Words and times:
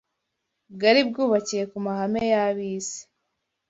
bwari 0.73 1.01
bwubakiye 1.09 1.63
ku 1.71 1.77
mahame 1.85 2.21
y’ab’isi 2.33 2.99